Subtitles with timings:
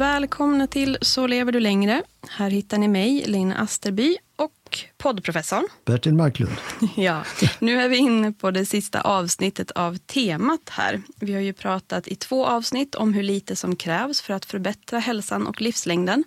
[0.00, 2.02] Välkomna till Så lever du längre.
[2.28, 5.68] Här hittar ni mig, Linn Asterby och poddprofessorn.
[5.84, 6.52] Bertil Marklund.
[6.96, 7.24] Ja,
[7.58, 11.02] nu är vi inne på det sista avsnittet av temat här.
[11.16, 14.98] Vi har ju pratat i två avsnitt om hur lite som krävs för att förbättra
[14.98, 16.24] hälsan och livslängden.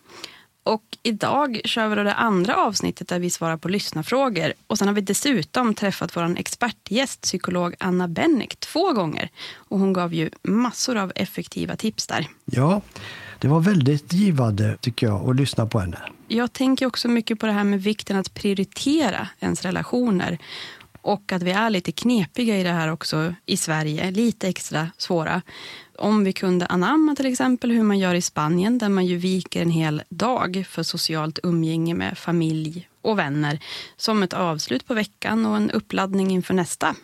[0.64, 4.54] Och idag kör vi då det andra avsnittet där vi svarar på lyssnarfrågor.
[4.68, 9.30] Och sen har vi dessutom träffat vår expertgäst, psykolog Anna Bennick, två gånger.
[9.54, 12.28] Och hon gav ju massor av effektiva tips där.
[12.46, 12.82] Ja,
[13.44, 15.98] det var väldigt givande tycker jag att lyssna på henne.
[16.28, 20.38] Jag tänker också mycket på det här med vikten att prioritera ens relationer.
[21.02, 25.42] Och att vi är lite knepiga i det här också i Sverige, lite extra svåra.
[26.00, 29.62] Om vi kunde anamma till exempel hur man gör i Spanien, där man ju viker
[29.62, 33.60] en hel dag för socialt umgänge med familj och vänner,
[33.98, 36.96] som ett avslut på veckan och en uppladdning inför nästa.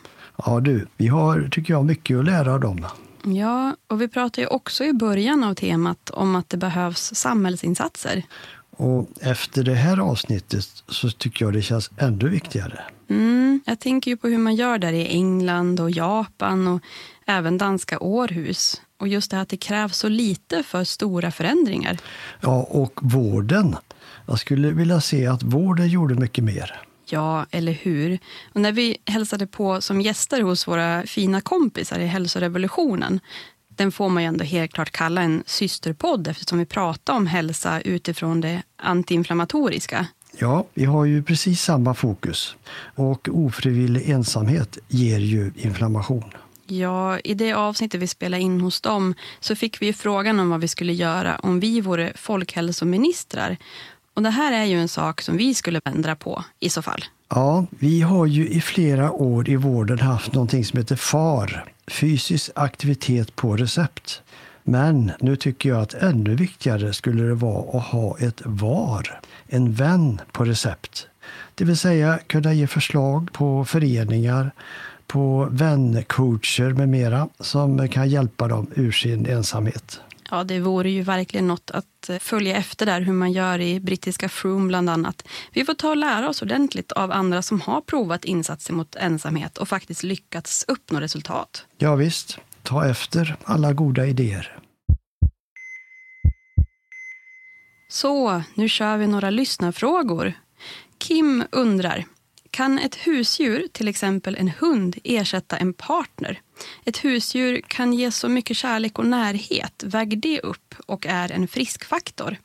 [0.45, 2.85] Ja du, vi har, tycker jag, mycket att lära av dem.
[3.23, 8.23] Ja, och vi pratade ju också i början av temat om att det behövs samhällsinsatser.
[8.71, 12.79] Och efter det här avsnittet så tycker jag det känns ännu viktigare.
[13.09, 16.81] Mm, jag tänker ju på hur man gör där i England och Japan och
[17.25, 18.81] även danska Århus.
[18.97, 21.97] Och just det här att det krävs så lite för stora förändringar.
[22.41, 23.75] Ja, och vården.
[24.25, 26.81] Jag skulle vilja se att vården gjorde mycket mer.
[27.09, 28.19] Ja, eller hur?
[28.53, 33.19] Och när vi hälsade på som gäster hos våra fina kompisar i hälsorevolutionen
[33.79, 37.81] den får man ju ändå helt klart kalla en systerpodd eftersom vi pratar om hälsa
[37.81, 40.07] utifrån det antiinflammatoriska.
[40.37, 42.55] Ja, vi har ju precis samma fokus.
[42.95, 46.33] Och ofrivillig ensamhet ger ju inflammation.
[46.67, 50.61] Ja, i det avsnittet vi spelade in hos dem så fick vi frågan om vad
[50.61, 53.57] vi skulle göra om vi vore folkhälsoministrar.
[54.19, 57.05] Och det här är ju en sak som vi skulle ändra på i så fall.
[57.29, 62.51] Ja, vi har ju i flera år i vården haft någonting som heter FAR, fysisk
[62.55, 64.21] aktivitet på recept.
[64.63, 69.73] Men nu tycker jag att ännu viktigare skulle det vara att ha ett VAR, en
[69.73, 71.07] vän på recept.
[71.55, 74.51] Det vill säga kunna ge förslag på föreningar,
[75.07, 80.01] på väncoacher med mera som kan hjälpa dem ur sin ensamhet.
[80.31, 84.29] Ja, det vore ju verkligen något att följa efter där, hur man gör i brittiska
[84.29, 85.27] Froome bland annat.
[85.53, 89.57] Vi får ta och lära oss ordentligt av andra som har provat insatser mot ensamhet
[89.57, 91.65] och faktiskt lyckats uppnå resultat.
[91.77, 94.59] Ja, visst, ta efter alla goda idéer.
[97.91, 100.33] Så, nu kör vi några lyssnarfrågor.
[100.97, 102.05] Kim undrar,
[102.59, 106.41] kan ett husdjur, till exempel en hund, ersätta en partner?
[106.85, 109.83] Ett husdjur kan ge så mycket kärlek och närhet.
[109.85, 112.37] Väger det upp och är en friskfaktor?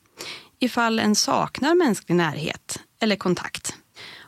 [0.58, 3.76] Ifall en saknar mänsklig närhet eller kontakt.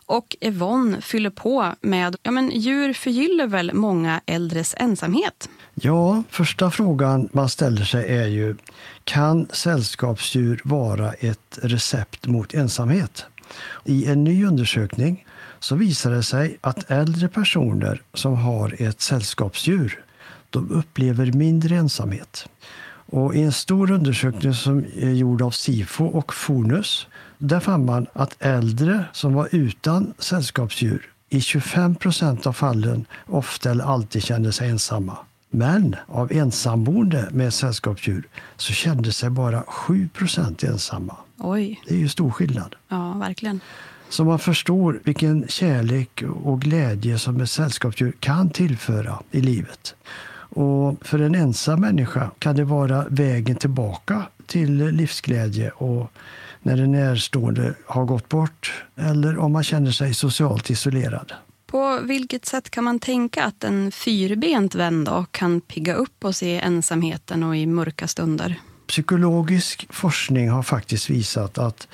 [0.07, 5.49] Och Yvonne fyller på med ja, men djur förgyller väl många äldres ensamhet?
[5.75, 8.57] Ja, första frågan man ställer sig är ju
[9.05, 13.25] kan sällskapsdjur vara ett recept mot ensamhet?
[13.85, 15.26] I en ny undersökning
[15.61, 20.05] så visar det sig att äldre personer som har ett sällskapsdjur
[20.51, 22.49] de upplever mindre ensamhet.
[23.09, 27.07] Och I en stor undersökning som är gjord av Sifo och Fonus
[27.39, 33.71] där fann man att äldre som var utan sällskapsdjur i 25 procent av fallen ofta
[33.71, 35.19] eller alltid kände sig ensamma.
[35.51, 41.17] Men av ensamboende med sällskapsdjur så kände sig bara 7 procent ensamma.
[41.39, 41.83] Oj.
[41.89, 42.77] Det är ju stor skillnad.
[42.89, 43.61] Ja, verkligen.
[44.09, 49.95] Så man förstår vilken kärlek och glädje som ett sällskapsdjur kan tillföra i livet.
[50.57, 56.11] Och för en ensam människa kan det vara vägen tillbaka till livsglädje och
[56.63, 61.33] när en närstående har gått bort eller om man känner sig socialt isolerad.
[61.67, 66.43] På vilket sätt kan man tänka att en fyrbent vän då kan pigga upp oss
[66.43, 68.55] i ensamheten och i mörka stunder?
[68.87, 71.89] Psykologisk forskning har faktiskt visat att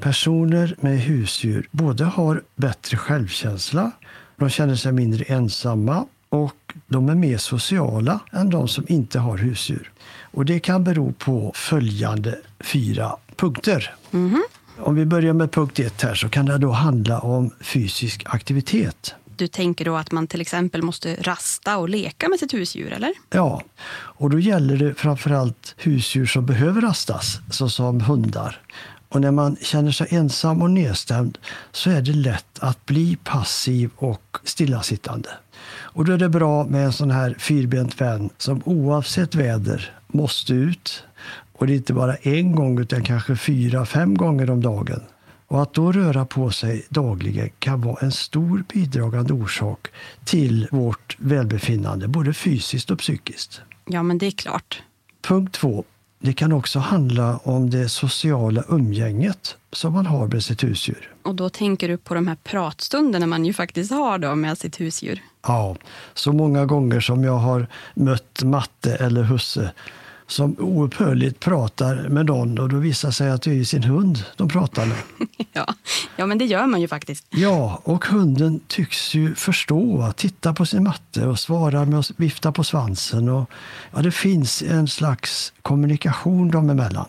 [0.00, 3.90] personer med husdjur både har bättre självkänsla,
[4.36, 9.38] de känner sig mindre ensamma och de är mer sociala än de som inte har
[9.38, 9.90] husdjur.
[10.22, 13.94] Och det kan bero på följande fyra punkter.
[14.12, 14.40] Mm -hmm.
[14.78, 19.14] Om vi börjar med punkt ett här så kan det då handla om fysisk aktivitet.
[19.36, 23.12] Du tänker då att man till exempel måste rasta och leka med sitt husdjur, eller?
[23.30, 23.62] Ja,
[23.92, 28.60] och då gäller det framförallt husdjur som behöver rastas, såsom hundar.
[29.10, 31.38] Och när man känner sig ensam och nedstämd
[31.72, 35.28] så är det lätt att bli passiv och stillasittande.
[35.70, 40.54] Och då är det bra med en sån här fyrbent vän som oavsett väder måste
[40.54, 41.04] ut.
[41.52, 45.00] Och det är inte bara en gång utan kanske fyra, fem gånger om dagen.
[45.46, 49.88] Och att då röra på sig dagligen kan vara en stor bidragande orsak
[50.24, 53.60] till vårt välbefinnande, både fysiskt och psykiskt.
[53.86, 54.82] Ja, men det är klart.
[55.22, 55.84] Punkt två.
[56.22, 61.14] Det kan också handla om det sociala umgänget som man har med sitt husdjur.
[61.22, 64.80] Och då tänker du på de här pratstunderna man ju faktiskt har då med sitt
[64.80, 65.22] husdjur?
[65.42, 65.76] Ja,
[66.14, 69.72] så många gånger som jag har mött Matte eller husse
[70.30, 74.48] som oupphörligt pratar med någon och då visar sig att det är sin hund de
[74.48, 74.98] pratar med.
[75.52, 75.74] ja.
[76.16, 77.26] ja, men det gör man ju faktiskt.
[77.30, 82.52] Ja, och hunden tycks ju förstå, titta på sin matte och svara med att vifta
[82.52, 83.28] på svansen.
[83.28, 83.50] Och,
[83.90, 87.08] ja, det finns en slags kommunikation dem emellan.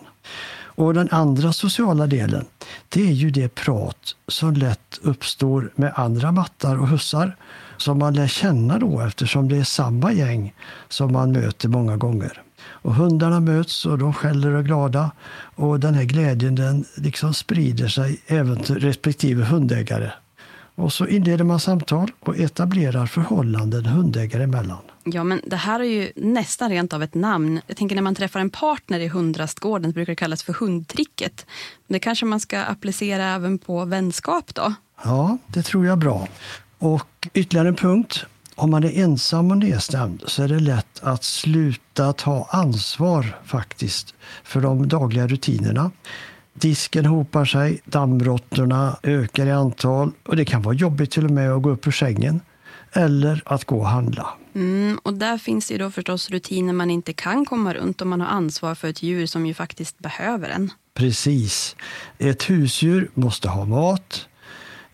[0.76, 2.46] Och den andra sociala delen,
[2.90, 7.36] det är ju det prat som lätt uppstår med andra mattar och hussar
[7.78, 10.54] som man lär känna då eftersom det är samma gäng
[10.90, 12.42] som man möter många gånger.
[12.64, 15.12] Och hundarna möts och de skäller och är glada.
[15.56, 20.12] Och den här glädjen den liksom sprider sig även till respektive hundägare.
[20.76, 24.78] Och så inleder man samtal och etablerar förhållanden hundägare emellan.
[25.04, 27.62] Ja, men det här är ju nästan rent av ett namn.
[27.68, 31.46] Jag tänker när man träffar en partner i hundrastgården brukar det kallas för hundtricket.
[31.88, 34.74] Det kanske man ska applicera även på vänskap då?
[35.04, 36.28] Ja, det tror jag bra.
[36.78, 38.26] Och ytterligare en punkt.
[38.56, 44.14] Om man är ensam och nedstämd så är det lätt att sluta ta ansvar faktiskt
[44.44, 45.92] för de dagliga rutinerna.
[46.54, 51.52] Disken hopar sig, dammråttorna ökar i antal och det kan vara jobbigt till och med
[51.52, 52.42] att gå upp ur sängen
[52.92, 54.28] eller att gå och handla.
[54.56, 58.10] Mm, och där finns det ju då förstås rutiner man inte kan komma runt om
[58.10, 60.72] man har ansvar för ett djur som ju faktiskt behöver en.
[60.94, 61.76] Precis.
[62.18, 64.28] Ett husdjur måste ha mat,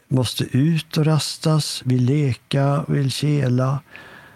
[0.07, 3.79] måste ut och rastas, vill leka, vill kela.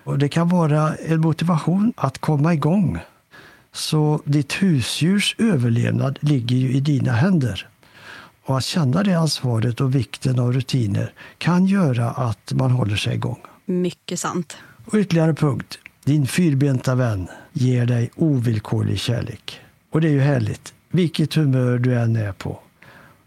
[0.04, 3.00] Och det kan vara en motivation att komma igång.
[3.74, 7.68] Så ditt husdjurs överlevnad ligger ju i dina händer.
[8.44, 13.16] Och att känna det ansvaret och vikten av rutiner kan göra att man håller sig
[13.16, 13.40] igång.
[13.66, 14.58] Mycket sant.
[14.86, 15.80] Och ytterligare punkt.
[16.04, 19.60] Din fyrbenta vän ger dig ovillkorlig kärlek.
[19.92, 22.60] Och det är ju härligt, vilket humör du än är på.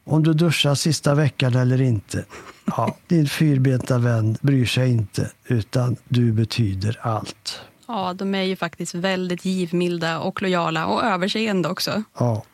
[0.05, 2.25] Om du duschar sista veckan eller inte.
[2.65, 7.61] Ja, din fyrbenta vän bryr sig inte, utan du betyder allt.
[7.87, 12.03] Ja, de är ju faktiskt väldigt givmilda och lojala och överseende också.
[12.19, 12.45] Ja.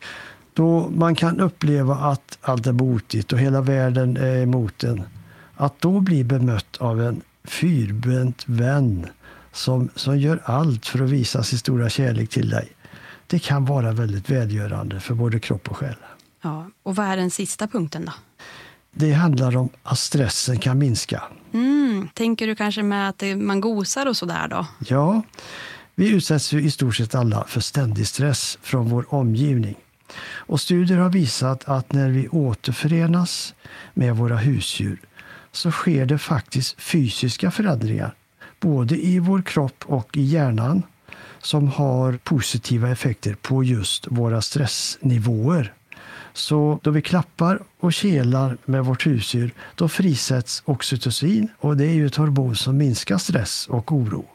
[0.53, 5.03] Då man kan uppleva att allt är motigt och hela världen är emot en.
[5.55, 9.07] Att då bli bemött av en fyrbent vän
[9.51, 12.71] som, som gör allt för att visa sin stora kärlek till dig.
[13.27, 15.95] Det kan vara väldigt välgörande för både kropp och själ.
[16.41, 18.11] Ja, och vad är den sista punkten då?
[18.91, 21.23] Det handlar om att stressen kan minska.
[21.53, 24.65] Mm, tänker du kanske med att man gosar och sådär då?
[24.87, 25.21] Ja,
[25.95, 29.75] vi utsätts ju i stort sett alla för ständig stress från vår omgivning.
[30.23, 33.53] Och studier har visat att när vi återförenas
[33.93, 35.01] med våra husdjur
[35.51, 38.13] så sker det faktiskt fysiska förändringar,
[38.59, 40.83] både i vår kropp och i hjärnan,
[41.39, 45.73] som har positiva effekter på just våra stressnivåer.
[46.33, 51.93] Så då vi klappar och kelar med vårt husdjur, då frisätts oxytocin och det är
[51.93, 54.25] ju ett hormon som minskar stress och oro.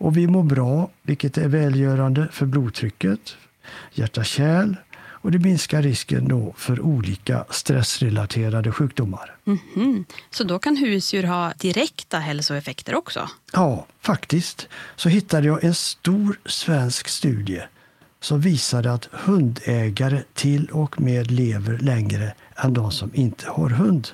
[0.00, 3.36] Och vi mår bra, vilket är välgörande för blodtrycket,
[3.92, 4.76] hjärta-kärl
[5.20, 9.36] och det minskar risken då för olika stressrelaterade sjukdomar.
[9.46, 10.04] Mm -hmm.
[10.30, 13.28] Så då kan husdjur ha direkta hälsoeffekter också?
[13.52, 14.68] Ja, faktiskt.
[14.96, 17.62] Så hittade jag en stor svensk studie
[18.20, 24.08] som visade att hundägare till och med lever längre än de som inte har hund.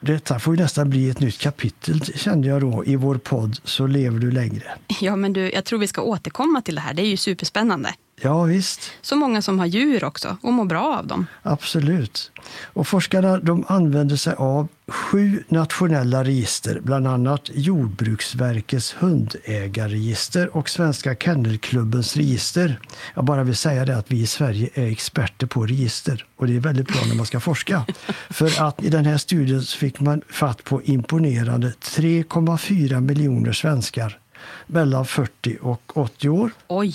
[0.00, 3.86] Detta får ju nästan bli ett nytt kapitel, kände jag då, i vår podd Så
[3.86, 4.64] lever du längre.
[5.00, 6.94] Ja, men du, jag tror vi ska återkomma till det här.
[6.94, 7.94] Det är ju superspännande.
[8.20, 8.92] Ja, visst.
[9.02, 11.26] Så många som har djur också och mår bra av dem.
[11.42, 12.30] Absolut.
[12.64, 21.14] Och forskarna de använder sig av sju nationella register, bland annat Jordbruksverkets hundägarregister och Svenska
[21.14, 22.80] Kennelklubbens register.
[23.14, 26.56] Jag bara vill säga det att vi i Sverige är experter på register och det
[26.56, 27.86] är väldigt bra när man ska forska.
[28.30, 34.18] För att i den här studien fick man fatt på imponerande 3,4 miljoner svenskar
[34.66, 36.50] mellan 40 och 80 år.
[36.68, 36.94] Oj!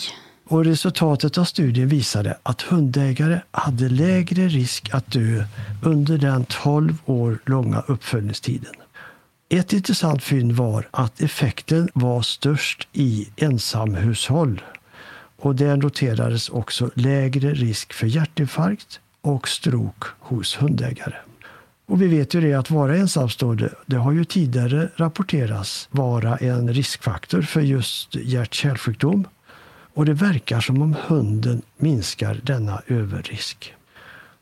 [0.52, 5.44] Och resultatet av studien visade att hundägare hade lägre risk att dö
[5.84, 8.74] under den 12 år långa uppföljningstiden.
[9.50, 14.62] Ett intressant fynd var att effekten var störst i ensamhushåll.
[15.38, 21.16] Och där noterades också lägre risk för hjärtinfarkt och stroke hos hundägare.
[21.86, 26.74] Och vi vet ju det att vara ensamstående, det har ju tidigare rapporterats vara en
[26.74, 29.28] riskfaktor för just hjärt-kärlsjukdom
[30.02, 33.74] och det verkar som om hunden minskar denna överrisk.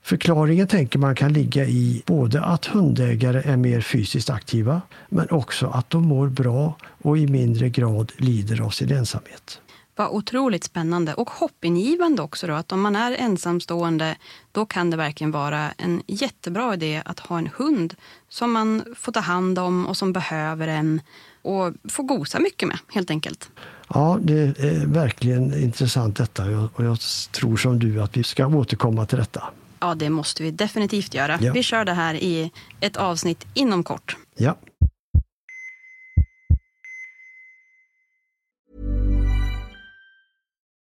[0.02, 5.68] Förklaringen tänker man kan ligga i både att hundägare är mer fysiskt aktiva men också
[5.68, 9.62] att de mår bra och i mindre grad lider av sin ensamhet.
[9.96, 14.16] Vad otroligt spännande och hoppingivande också då att om man är ensamstående
[14.52, 17.96] då kan det verkligen vara en jättebra idé att ha en hund
[18.30, 21.02] som man får ta hand om och som behöver en
[21.42, 23.50] och får gosa mycket med helt enkelt.
[23.94, 26.44] Ja, det är verkligen intressant detta
[26.76, 26.98] och jag
[27.32, 29.44] tror som du att vi ska återkomma till detta.
[29.80, 31.38] Ja, det måste vi definitivt göra.
[31.42, 31.54] Ja.
[31.54, 34.18] Vi kör det här i ett avsnitt inom kort.
[34.38, 34.56] Ja.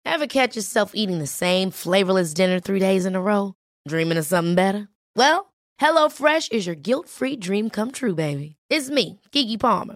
[0.06, 3.54] Have catch yourself eating the same flavorless dinner three days in a row?
[3.90, 4.88] Dreaming of something better?
[5.16, 5.46] Well,
[5.82, 8.56] hello fresh is your guilt free dream come true baby.
[8.70, 9.96] It's me, Gigi Palmer.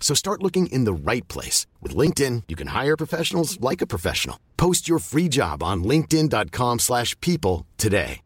[0.00, 1.66] So start looking in the right place.
[1.82, 4.38] With LinkedIn, you can hire professionals like a professional.
[4.56, 8.20] Post your free job on linkedin.com slash people today.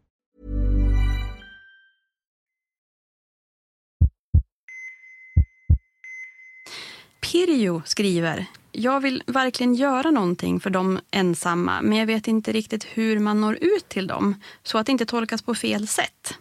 [7.21, 12.83] Pirjo skriver jag vill verkligen göra någonting för de ensamma men jag vet inte riktigt
[12.83, 16.37] hur man når ut till dem så att det inte tolkas på fel sätt.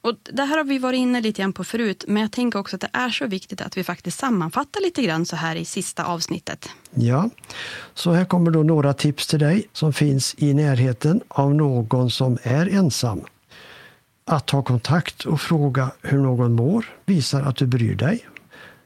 [0.00, 2.76] Och det här har vi varit inne lite grann på förut, men jag tänker också
[2.76, 6.04] att det är så viktigt att vi faktiskt sammanfattar lite grann så här i sista
[6.04, 6.68] avsnittet.
[6.94, 7.30] Ja,
[7.94, 12.38] så här kommer då några tips till dig som finns i närheten av någon som
[12.42, 13.20] är ensam.
[14.24, 18.26] Att ta kontakt och fråga hur någon mår visar att du bryr dig.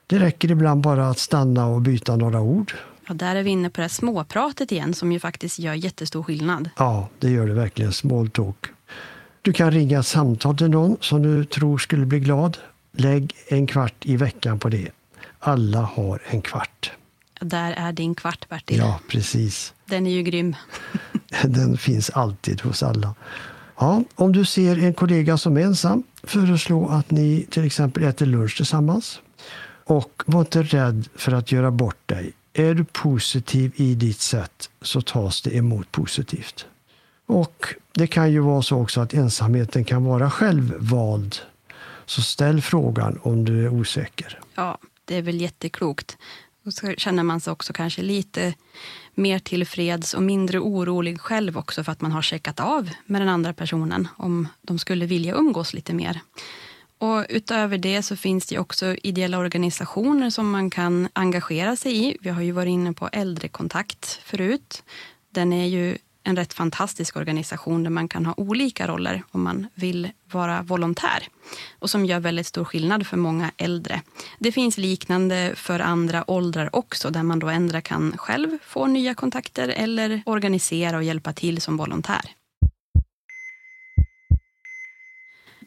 [0.07, 2.73] Det räcker ibland bara att stanna och byta några ord.
[3.09, 6.23] Ja, där är vi inne på det här småpratet igen som ju faktiskt gör jättestor
[6.23, 6.71] skillnad.
[6.77, 7.93] Ja, det gör det verkligen.
[7.93, 8.67] Small talk.
[9.45, 12.59] Du kan ringa samtal till någon som du tror skulle bli glad.
[12.93, 14.89] Lägg en kvart i veckan på det.
[15.39, 16.93] Alla har en kvart.
[17.41, 18.79] Där är din kvart, Bertil.
[18.79, 19.75] Ja, precis.
[19.85, 20.57] Den är ju grym.
[21.45, 23.15] Den finns alltid hos alla.
[23.79, 28.27] Ja, om du ser en kollega som är ensam, föreslå att ni till exempel äter
[28.27, 29.21] lunch tillsammans.
[29.85, 32.33] Och var inte rädd för att göra bort dig.
[32.53, 36.67] Är du positiv i ditt sätt så tas det emot positivt.
[37.27, 41.37] Och det kan ju vara så också att ensamheten kan vara självvald.
[42.07, 44.41] Så ställ frågan om du är osäker.
[44.55, 46.17] Ja, det är väl jätteklokt.
[46.65, 48.55] Och så känner man sig också kanske lite
[49.15, 53.29] mer tillfreds och mindre orolig själv också för att man har checkat av med den
[53.29, 56.21] andra personen om de skulle vilja umgås lite mer.
[56.99, 62.17] Och utöver det så finns det också ideella organisationer som man kan engagera sig i.
[62.21, 64.83] Vi har ju varit inne på äldrekontakt förut.
[65.31, 69.67] Den är ju en rätt fantastisk organisation där man kan ha olika roller om man
[69.75, 71.29] vill vara volontär
[71.79, 74.03] och som gör väldigt stor skillnad för många äldre.
[74.39, 79.15] Det finns liknande för andra åldrar också där man då ändra kan själv få nya
[79.15, 82.42] kontakter eller organisera och hjälpa till som volontär.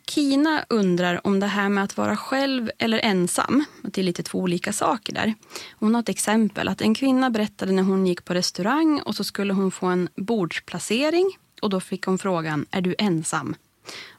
[0.09, 4.23] Kina undrar om det här med att vara själv eller ensam, att det är lite
[4.23, 5.33] två olika saker där.
[5.79, 9.23] Hon har ett exempel, att en kvinna berättade när hon gick på restaurang och så
[9.23, 13.55] skulle hon få en bordsplacering och då fick hon frågan, är du ensam?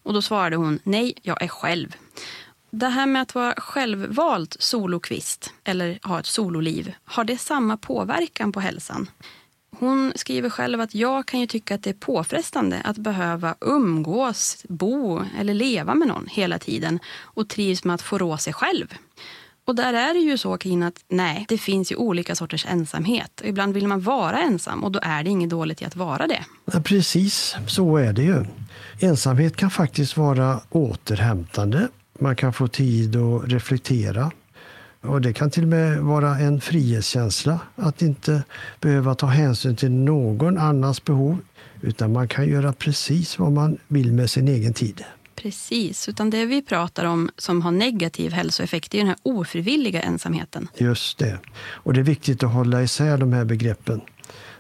[0.03, 1.97] Och då svarade hon, nej, jag är själv.
[2.71, 8.53] Det här med att vara självvalt solokvist eller ha ett sololiv, har det samma påverkan
[8.53, 9.11] på hälsan?
[9.79, 14.65] Hon skriver själv att jag kan ju tycka att det är påfrestande att behöva umgås,
[14.69, 18.95] bo eller leva med någon hela tiden och trivs med att få rå sig själv.
[19.65, 23.43] Och där är det ju så Karin att nej, det finns ju olika sorters ensamhet.
[23.45, 26.45] Ibland vill man vara ensam och då är det inget dåligt i att vara det.
[26.65, 28.45] Ja, precis, så är det ju.
[29.01, 31.89] Ensamhet kan faktiskt vara återhämtande.
[32.19, 34.31] Man kan få tid att reflektera.
[35.01, 38.43] Och det kan till och med vara en frihetskänsla att inte
[38.81, 41.39] behöva ta hänsyn till någon annans behov
[41.81, 45.05] utan man kan göra precis vad man vill med sin egen tid.
[45.37, 50.69] Precis, utan det vi pratar om som har negativ hälsoeffekt är den här ofrivilliga ensamheten.
[50.77, 51.39] Just det.
[51.59, 54.01] Och det är viktigt att hålla isär de här begreppen.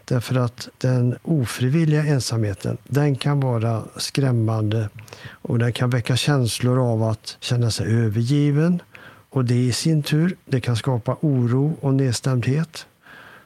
[0.04, 4.88] Därför att den ofrivilliga ensamheten, den kan vara skrämmande
[5.28, 8.82] och den kan väcka känslor av att känna sig övergiven
[9.30, 12.86] och det i sin tur det kan skapa oro och nedstämdhet.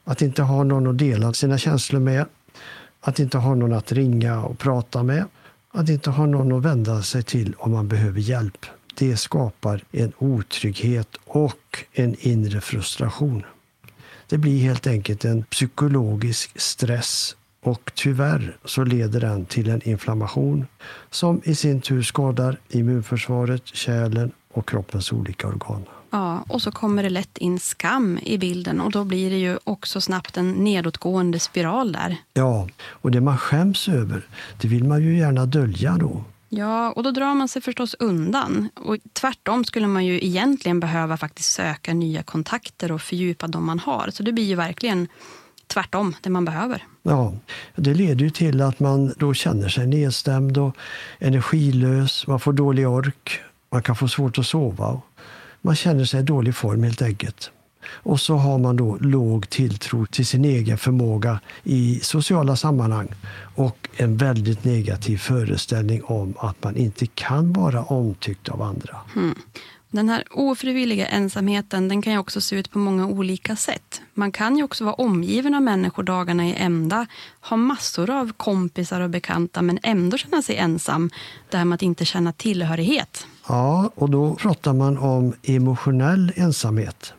[0.04, 2.26] Att inte ha någon att dela sina känslor med.
[3.00, 5.24] Att inte ha någon att ringa och prata med.
[5.70, 8.66] Att inte ha någon att vända sig till om man behöver hjälp.
[8.94, 13.44] Det skapar en otrygghet och en inre frustration.
[14.28, 20.66] Det blir helt enkelt en psykologisk stress och tyvärr så leder den till en inflammation
[21.10, 25.84] som i sin tur skadar immunförsvaret, kärlen och kroppens olika organ.
[26.10, 29.58] Ja, och så kommer det lätt in skam i bilden och då blir det ju
[29.64, 32.16] också snabbt en nedåtgående spiral där.
[32.32, 34.26] Ja, och det man skäms över,
[34.60, 36.24] det vill man ju gärna dölja då.
[36.48, 38.68] Ja, och då drar man sig förstås undan.
[38.74, 43.78] Och tvärtom skulle man ju egentligen behöva faktiskt söka nya kontakter och fördjupa de man
[43.78, 44.10] har.
[44.12, 45.08] Så det blir ju verkligen
[45.66, 46.84] tvärtom det man behöver.
[47.02, 47.34] Ja,
[47.76, 50.76] det leder ju till att man då känner sig nedstämd och
[51.18, 52.26] energilös.
[52.26, 53.40] Man får dålig ork.
[53.70, 55.00] Man kan få svårt att sova.
[55.61, 57.50] Man känner sig i dålig form helt enkelt.
[57.87, 63.09] Och så har man då låg tilltro till sin egen förmåga i sociala sammanhang
[63.54, 68.96] och en väldigt negativ föreställning om att man inte kan vara omtyckt av andra.
[69.16, 69.35] Mm.
[69.92, 74.02] Den här ofrivilliga ensamheten den kan ju också se ut på många olika sätt.
[74.14, 77.06] Man kan ju också vara omgiven av människor dagarna i ända,
[77.40, 81.11] ha massor av kompisar och bekanta men ändå känna sig ensam.
[81.50, 83.26] Det här med att inte känna tillhörighet.
[83.50, 87.14] Ja, och då pratar man om emotionell ensamhet.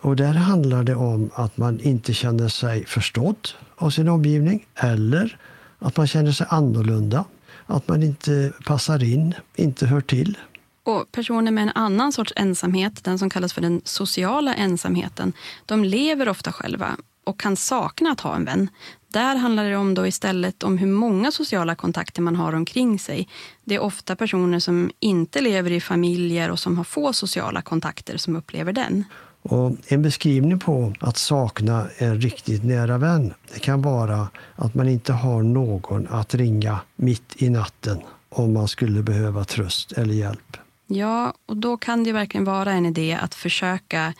[0.00, 5.38] Och där handlar det om att man inte känner sig förstådd av sin omgivning eller
[5.78, 7.24] att man känner sig annorlunda,
[7.66, 10.38] att man inte passar in, inte hör till.
[10.82, 15.32] Och personer med en annan sorts ensamhet, den som kallas för den sociala ensamheten,
[15.66, 18.70] de lever ofta själva och kan sakna att ha en vän.
[19.08, 23.28] Där handlar det om då istället om hur många sociala kontakter man har omkring sig.
[23.64, 28.16] Det är ofta personer som inte lever i familjer och som har få sociala kontakter
[28.16, 29.04] som upplever den.
[29.42, 34.88] Och en beskrivning på att sakna en riktigt nära vän det kan vara att man
[34.88, 40.56] inte har någon att ringa mitt i natten om man skulle behöva tröst eller hjälp.
[40.86, 44.14] Ja, och då kan det verkligen vara en idé att försöka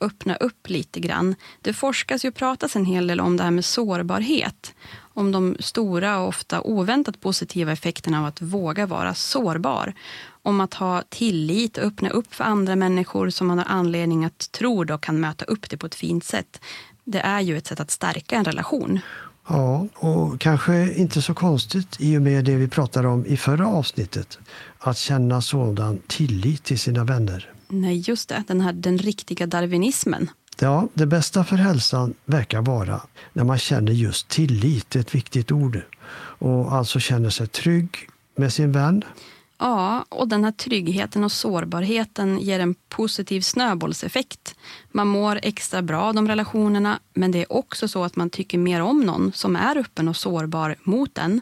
[0.00, 1.34] öppna upp lite grann.
[1.62, 4.74] Det forskas och pratas en hel del om det här med sårbarhet.
[4.98, 9.94] Om de stora och ofta oväntat positiva effekterna av att våga vara sårbar.
[10.42, 14.52] Om att ha tillit och öppna upp för andra människor som man har anledning att
[14.52, 16.60] tro då kan möta upp det på ett fint sätt.
[17.04, 19.00] Det är ju ett sätt att stärka en relation.
[19.48, 23.66] Ja, och kanske inte så konstigt i och med det vi pratade om i förra
[23.66, 24.38] avsnittet.
[24.78, 27.52] Att känna sådan tillit till sina vänner.
[27.68, 28.44] Nej, just det.
[28.46, 30.30] Den här den riktiga darwinismen.
[30.60, 33.00] Ja, det bästa för hälsan verkar vara
[33.32, 35.80] när man känner just tillit, ett viktigt ord.
[36.40, 37.96] Och alltså känner sig trygg
[38.36, 39.04] med sin vän.
[39.58, 44.54] Ja, och den här tryggheten och sårbarheten ger en positiv snöbollseffekt.
[44.92, 48.58] Man mår extra bra av de relationerna, men det är också så att man tycker
[48.58, 51.40] mer om någon som är öppen och sårbar mot en.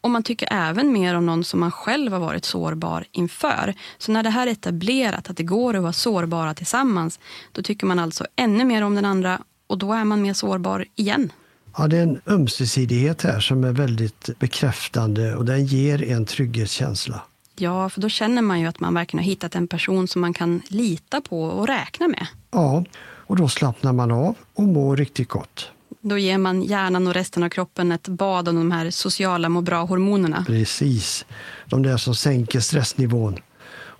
[0.00, 3.74] Och man tycker även mer om någon som man själv har varit sårbar inför.
[3.98, 7.20] Så när det här är etablerat, att det går att vara sårbara tillsammans,
[7.52, 10.84] då tycker man alltså ännu mer om den andra och då är man mer sårbar
[10.96, 11.32] igen.
[11.76, 17.22] Ja, det är en ömsesidighet här som är väldigt bekräftande och den ger en trygghetskänsla.
[17.56, 20.34] Ja, för då känner man ju att man verkligen har hittat en person som man
[20.34, 22.26] kan lita på och räkna med.
[22.50, 25.70] Ja, och då slappnar man av och mår riktigt gott.
[26.02, 29.60] Då ger man hjärnan och resten av kroppen ett bad av de här sociala må
[29.60, 30.44] bra-hormonerna.
[30.46, 31.24] Precis.
[31.66, 33.36] De där som sänker stressnivån.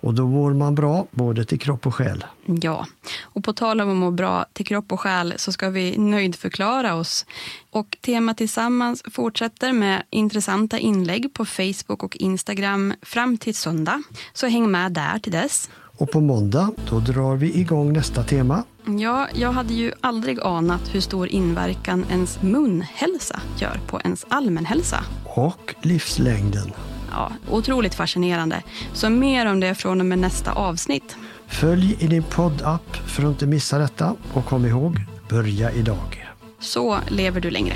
[0.01, 2.25] Och då mår man bra, både till kropp och själ.
[2.45, 2.87] Ja,
[3.21, 6.95] och på tal om att må bra till kropp och själ så ska vi nöjdförklara
[6.95, 7.25] oss.
[7.69, 14.03] Och temat Tillsammans fortsätter med intressanta inlägg på Facebook och Instagram fram till söndag.
[14.33, 15.69] Så häng med där till dess.
[15.97, 18.63] Och på måndag, då drar vi igång nästa tema.
[18.85, 25.03] Ja, jag hade ju aldrig anat hur stor inverkan ens munhälsa gör på ens allmänhälsa.
[25.25, 26.71] Och livslängden.
[27.11, 28.63] Ja, otroligt fascinerande.
[28.93, 31.15] Så mer om det från och med nästa avsnitt.
[31.47, 34.15] Följ i din poddapp för att inte missa detta.
[34.33, 34.95] Och kom ihåg,
[35.29, 36.27] börja idag.
[36.59, 37.75] Så lever du längre.